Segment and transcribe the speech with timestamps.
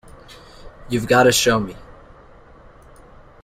[0.89, 1.75] You've got to show me.